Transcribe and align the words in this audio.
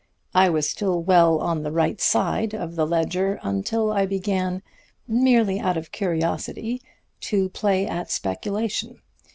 I 0.33 0.49
was 0.49 0.67
still 0.67 1.03
well 1.03 1.37
on 1.41 1.61
the 1.61 1.71
right 1.71 2.01
side 2.01 2.55
of 2.55 2.75
the 2.75 2.87
ledger 2.87 3.39
until 3.43 3.91
I 3.91 4.07
began, 4.07 4.63
merely 5.07 5.59
out 5.59 5.77
of 5.77 5.91
curiosity, 5.91 6.81
to 7.19 7.49
play 7.49 7.85
at 7.87 8.09
speculation. 8.09 8.97